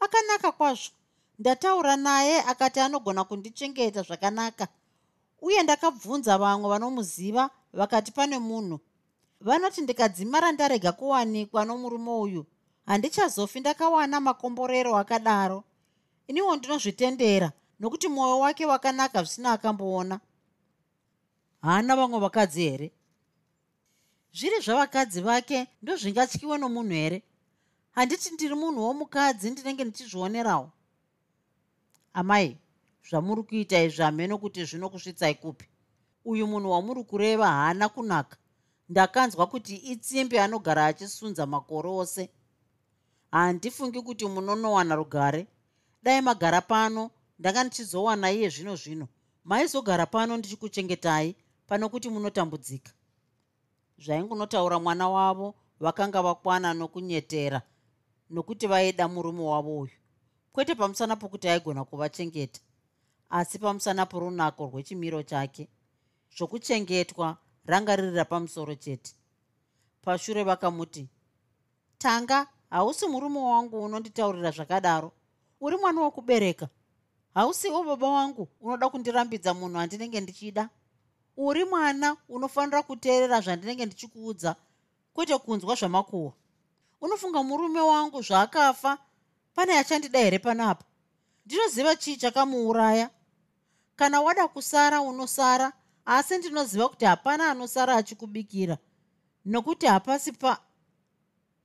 [0.00, 0.92] Akanaka kwazvo.
[1.38, 4.68] Ndataura naye akati anogona kundichengeta zvakanaka
[5.40, 8.80] uye ndakabvunza vamwe vanomuziva vakati pane munhu
[9.40, 12.46] vanoti ndikadzimara ndarega kuwanikwa nomurume uyu
[12.86, 15.64] handichazofi ndakawana makomborero akadaro
[16.28, 20.20] iniwo ndinozvitendera nokuti mwoyo wake wakanaka zvisina akamboona.
[21.62, 22.92] Haana vamwe vakadzi here?
[24.32, 27.22] Zviri zvavakadzi vake ndozvingatyiwe nomunhu here?
[27.90, 30.70] Handiti ndiri munhu womukadzi ndinenge ndichizvionerawo?
[32.12, 32.56] Amai
[33.08, 35.66] zvamuri kuita izvi hameno kuti zvinokusvitsai kupi.
[36.24, 38.36] Uyu munhu wamuri kureva haana kunaka.
[38.88, 42.30] Ndakanzwa kuti itsimbi anogara achisunza makore ose.
[43.30, 45.46] Handifungi kuti munonowana rugare
[46.06, 49.08] dai magara pano ndanga ndichizowana iye zvino zvino.
[49.44, 52.92] Maizogara pano ndichikuchengetai pano kuti munotambudzika.
[53.98, 57.62] Zvaingunotaura mwana wavo vakanga vakwana nokunyetera
[58.30, 59.96] nokuti vaida murume wavo uyu.
[60.52, 62.60] Kwete pamusana pokuti aigona kuvachengeta.
[63.30, 65.68] Asi pamusana porunako rwechimiro chake
[66.36, 69.14] zvokuchengetwa ranga riri rapamusoro chete.
[70.02, 71.08] Pashure vakamuti
[71.98, 75.12] tanga hausi murume wangu unonditaurira zvakadaro
[75.60, 76.68] uri mwana wokubereka.
[77.34, 80.68] Hausiwo baba wangu unoda kundirambidza munhu handinenge ndichida.
[81.36, 84.56] Uri mwana unofanira kuteerera zvandinenge ndichikuudza
[85.14, 86.32] kwete kunzwa zvamakuhwa.
[87.00, 88.98] Unofunga murume wangu zvaakafa
[89.54, 90.84] pane achandida here panapa?
[91.46, 93.10] Ndinoziva chii chakamuuraya?
[93.96, 95.72] Kana wada kusara unosara
[96.04, 98.78] asi ndinoziva kuti hapana anosara achikubikira.
[99.44, 100.58] Nokuti hapasi pa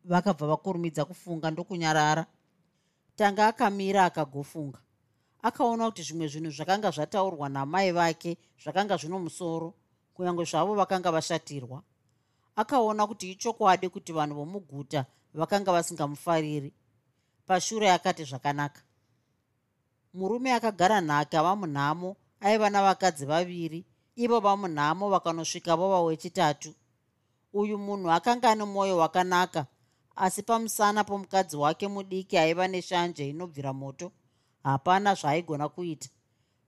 [0.03, 2.25] vakabva vakurumidza kufunga ndokunyarara
[3.15, 4.79] tanga akamira akagofunga
[5.41, 9.73] akaona kuti zvimwe zvinhu zvakanga zvataurwa namai vake zvakanga zvino musoro
[10.13, 11.83] kunyange zvavo vakanga vashatirwa.
[12.55, 16.73] Akaona kuti ichokwadi kuti vanhu vomuguta vakanga vasingamufariri.
[17.47, 18.81] Pashure akati zvakanaka.
[20.13, 26.73] Murume akagara nhake ava munhamo aiva navakadzi vaviri ivo vamunhamo vakanosvika vova wechitatu.
[27.53, 29.65] Uyu munhu akanga ane mwoyo wakanaka
[30.21, 34.11] asi pamusana pomukadzi wake mudiki aiva neshanje inobvira moto
[34.63, 36.09] hapana zvaaigona kuita.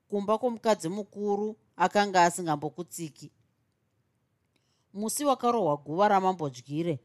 [0.10, 3.32] Kumba kwomukadzi mukuru akanga asingambokutsiki.
[4.94, 7.00] Musi wakarohwa guva ramambodyire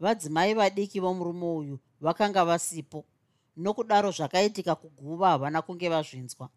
[0.00, 3.04] vadzimai vadiki vomurume uyu vakanga vasipo.
[3.56, 6.48] Nokudaro zvakaitika kuguva havana kunge vazvinzwa.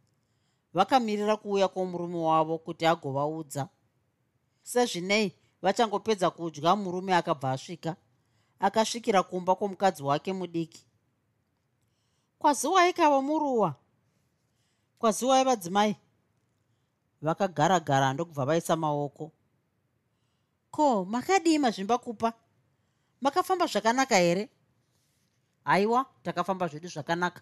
[0.73, 3.69] Vakamirira kuuya kwomurume wavo kuti agovaudza.
[4.63, 5.31] Sezvinei
[5.61, 7.95] vachangopedza kudya murume akabva asvika
[8.59, 10.85] akasvikira kumba kwomukadzi wake mudiki.
[12.39, 13.75] Kwaziwai kava muruwa
[14.99, 15.95] kwaziwai vadzimai.
[17.21, 19.31] Vakagara gara ndokubva vaisa maoko.
[20.71, 22.33] Ko makadii mazvimba kupa
[23.21, 24.49] makafamba zvakanaka here?
[25.63, 27.41] Haiwa takafamba zvedu zvakanaka.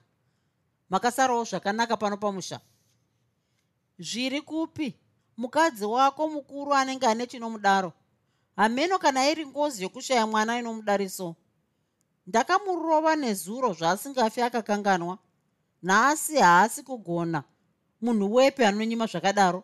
[0.89, 2.59] Makasarawo zvakanaka pano pamusha.
[3.99, 4.95] Zviri kupi?
[5.37, 7.93] Mukadzi wako mukuru anenge ane chinomudaro
[8.55, 11.35] hameno kana iri ngozi yokushaya mwana inomudariso
[12.27, 15.17] ndakamurova nezuro zvaasingafi akakanganwa
[15.85, 17.43] nhasi haasi kugona.
[18.01, 19.63] Munhu wepi anonyima zvakadaro?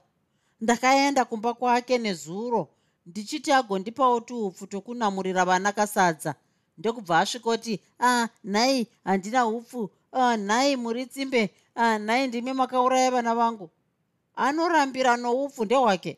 [0.62, 2.68] Ndakaenda kumba kwake nezuro
[3.06, 6.36] ndichiti agondipawo tuupfu tokunamurira vana kasadza.
[6.78, 9.90] Ndokubva asvikoti a ah, nhai handina upfu.
[10.12, 11.50] Ah, nhai muri tsimbe.
[11.76, 13.70] Ah, nhai ndimi makauraya vana vangu.
[14.36, 16.18] Anorambira noupfu ndehwake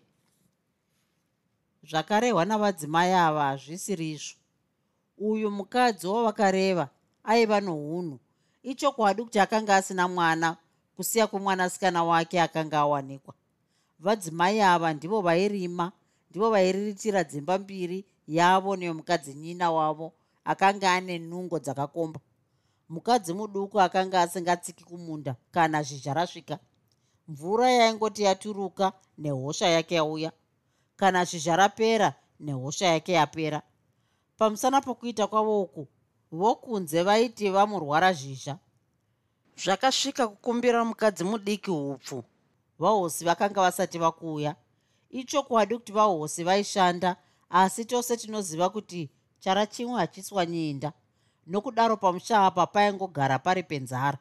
[1.90, 4.38] zvakarehwa navadzimai ava hazvisiri izvo.
[5.18, 6.90] Uyu mukadzi wavakareva
[7.24, 8.20] aiva nounhu
[8.64, 10.58] ichokwadi kuti akanga asina mwana
[10.96, 13.34] kusiya kwemwanasikana wake akanga awanikwa.
[14.00, 15.92] Vadzimai ava ndivo vairima
[16.30, 20.14] ndivo vairiritira dzimba mbiri yavo neyomukadzi nyina wavo
[20.46, 22.20] akanga ane nungo dzakakomba.
[22.90, 26.60] Mukadzi muduku akanga asingatsiki kumunda kana zhizha rasvika.
[27.28, 30.32] Mvura yaingoti yaturuka nehosha yake yauya
[30.96, 33.62] kana zhizha rapera nehosha yake yapera.
[34.38, 35.88] Pamusana pokuita kwavo uku
[36.32, 38.58] vokunze vaiti vamurwara zhizha
[39.58, 42.24] zvakasvika kukumbira mukadzi mudiki upfu
[42.80, 44.56] vahosi vakanga vasati vakuuya
[45.10, 47.16] ichokwadi kuti vahosi vaishanda
[47.50, 50.94] asi tose tinoziva kuti chara chimwe hachiswa nyinda.
[51.48, 54.18] Nokudaro pamusha apa paingogara pari penzara.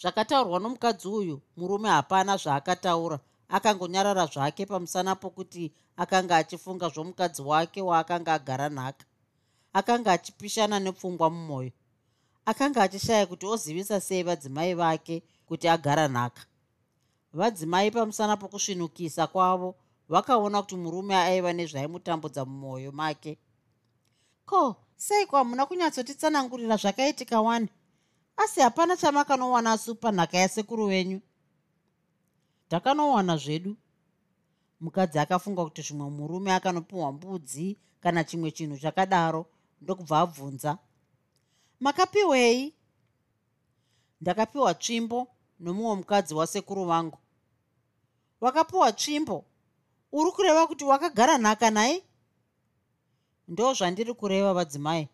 [0.00, 3.18] Zvakataurwa nomukadzi uyu murume hapana zvaakataura
[3.50, 9.04] akangonyarara zvake pamusana pokuti akanga achifunga zvomukadzi wake waakanga agara nhaka
[9.72, 11.72] akanga achipishana nepfungwa mumwoyo.
[12.46, 16.42] Akanga achishaya kuti ozivisa sei vadzimai vake kuti agara nhaka
[17.32, 19.74] vadzimai pamusana pokusvinukisa kwavo
[20.08, 23.38] vakaona kuti murume aiva nezvaimutambudza mumwoyo make.
[24.46, 27.68] Ko seiko hamuna kunyatsotitsanangurira zvakaitika wani?
[28.36, 31.20] Asi hapana chamakanowana su panhaka yasekuru venyu
[32.70, 33.76] takanowana zvedu.
[34.80, 39.46] Mukadzi akafunga kuti zvimwe murume akanopiwa mbudzi kana chimwe chinhu chakadaro
[39.82, 40.78] ndokubva abvunza.
[41.80, 42.74] Makapiwei?
[44.20, 45.28] Ndakapiwa tsvimbo
[45.60, 47.18] nomumwe mukadzi wasekuru vangu
[48.40, 49.44] wakapiwa tsvimbo?
[50.12, 52.02] Uri kureva kuti wakagara nhaka naye?
[53.48, 55.08] Ndo zvandiri kureva vadzimai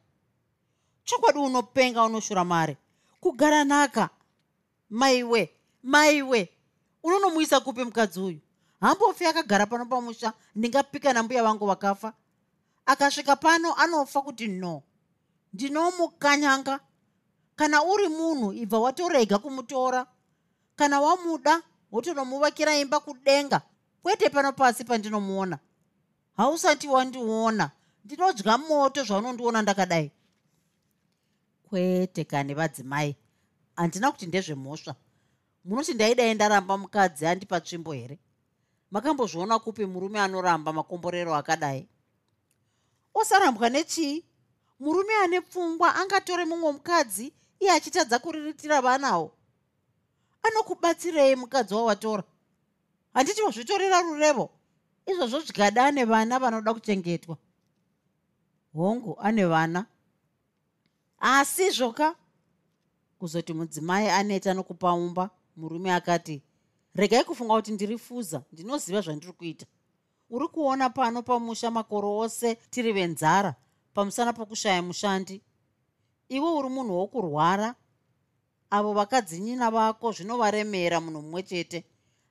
[1.05, 2.77] chokwadi unopenga unoshura mari.
[3.21, 4.11] Kugara nhaka?
[4.91, 5.51] Maiwe
[5.83, 6.56] maiwe
[7.07, 8.41] unonomuisa kupi mukadzi uyu?
[8.81, 12.13] Hambofi akagara pano pamusha ndingapika nambuya vangu vakafa.
[12.87, 14.83] Akasvika pano anofa kuti no.
[15.53, 16.81] Ndinomukanyanga
[17.57, 20.07] kana uri munhu ibva watorega kumutora.
[20.77, 23.63] Kana wamuda wotonomuvakira imba kudenga.
[24.03, 25.59] Kwete pano pasi pandinomuona.
[26.37, 27.71] Hausati wandiona.
[28.05, 30.11] Ndinodya moto zvaunondiona ndakadai.
[31.69, 33.17] Kwete kani vadzimai.
[33.77, 34.95] Handina kuti ndezvemhosva
[35.67, 38.19] munoti ndaidai ndaramba mukadzi andipa tsvimbo here?
[38.91, 41.89] Makambozviona kupi murume anoramba makomborero akadai?
[43.15, 44.25] Osarambwa nechii?
[44.81, 49.33] Murume ane pfungwa angatore mumwe mukadzi iye achitadza kuriritira vanawo?
[50.43, 52.23] Anokubatsirei mukadzi wawatora
[53.15, 54.51] handiti wazvitorera rurevo?
[55.07, 57.37] Izvozvo zvikada ane vana vanoda kuchengetwa.
[58.75, 59.87] Hongu ane vana?
[61.19, 62.15] Asi zvoka?
[63.19, 66.43] Kuzoti mudzimai aneta nokupaumba murume akati
[66.95, 69.67] regai kufunga kuti ndiri fuza ndinoziva zvandiri kuita
[70.31, 73.55] uri kuona pano pamusha makoro ose tiri venzara
[73.97, 75.43] pamusana pokushaya mushandi.
[76.29, 77.75] Iwe uri munhu wokurwara.
[78.71, 81.85] Avo vakadzinyina vako zvinovaremera munhu mumwe chete.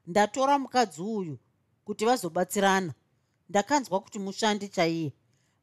[0.08, 1.38] Ndatora mukadzi uyu
[1.86, 2.94] kuti vazobatsirana.
[3.50, 5.14] Ndakanzwa kuti mushandi chaiye.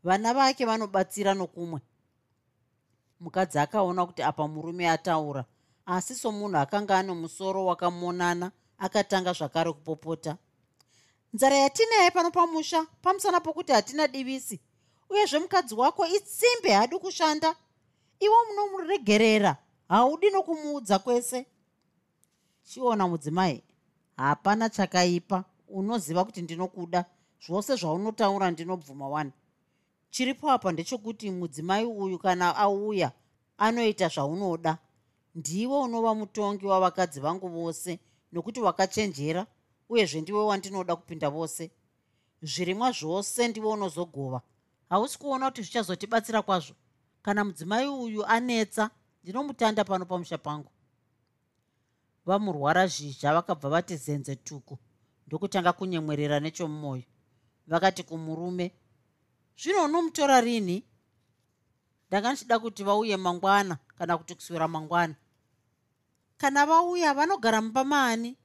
[0.05, 1.81] Vana vake vanobatsira nokumwe.
[3.21, 5.45] Mukadzi akaona kuti apa murume ataura
[5.97, 10.36] asi somunhu akanga ane musoro wakamonana akatanga zvakare kupopota.
[11.32, 14.61] Nzara yatinaye pano pamusha pamusana pokuti hatina divisi.
[15.11, 17.57] Uyezve mukadzi wako itsimbe hadi kushanda.
[18.20, 19.57] Iwo munomuregerera
[19.88, 21.47] haudi nokumuudza kwese.
[22.62, 23.62] Chiona mudzimai
[24.16, 25.45] hapana chakaipa.
[25.68, 27.05] Unoziva kuti ndinokuda
[27.47, 29.32] zvose zvaunotaura ndinobvuma wani.
[30.11, 33.12] Chiripo apa ndechekuti mudzimai uyu kana auya
[33.59, 34.78] anoita zvaunoda
[35.35, 37.99] ndiwe unova mutongi wavakadzi vangu vose
[38.33, 39.47] nokuti wakachenjera
[39.89, 41.70] uyezve ndiwe wandinoda kupinda vose.
[42.43, 44.41] Zvirimwa zvose ndiwe unozogova.
[44.89, 46.74] Hausi kuona kuti zvichazotibatsira kwazvo.
[47.22, 48.91] Kana mudzimai uyu anetsa
[49.22, 50.70] ndinomutanda pano pamusha pangu.
[52.26, 54.78] Vamurwara zhizha vakabva vati zenze tuku
[55.26, 57.03] ndokutanga kunyemwerera nechomumwoyo.
[57.66, 58.72] Vakati kumurume
[59.57, 60.85] zvino unomutora rini?
[62.09, 65.14] Ndanga ndichida kuti vauye mangwana kana kuti kuswera mangwana
[66.43, 68.36] kana vauya vanogara mumba maani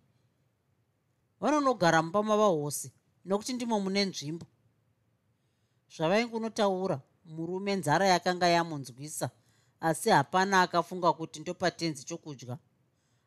[1.41, 2.91] vanonogara mumba mavahosi
[3.25, 4.45] nokuti ndimo mune nzvimbo.
[5.95, 9.29] Zvavaingunotaura murume nzara yakanga yamunzwisa
[9.81, 12.57] asi hapana akafunga kuti ndopatenzi chokudya.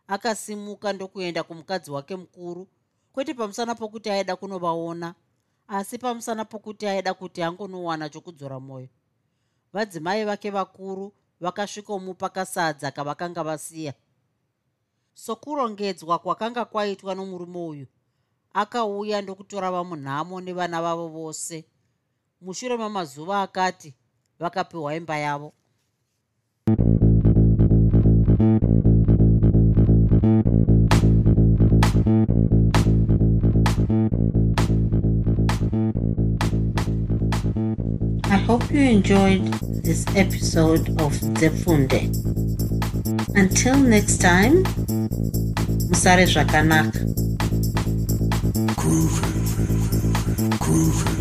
[0.06, 2.68] Akasimuka ndokuenda kumukadzi wake mukuru
[3.12, 5.14] kwete pamusana pokuti aida kunovaona
[5.68, 8.88] asi pamusana pokuti aida kuti angonowana chokudzora mwoyo
[9.72, 13.94] vadzimai vake vakuru vakasvikomupa kasadza kavakanga vasiya
[15.24, 17.86] sokurongedzwa kwakanga kwaitwa nomurume uyu
[18.60, 21.56] akauya ndokutora vamunhamo nevana vavo vose
[22.40, 23.90] mushure mamazuva akati
[24.40, 25.52] vakapiwa imba yavo
[38.30, 39.44] I hope you enjoyed
[39.84, 42.00] this episode of Zefunde.
[43.34, 44.64] Until next time,
[45.90, 46.98] Musare Zvakanaka.
[48.76, 49.26] Groovy,
[50.60, 51.19] groovy.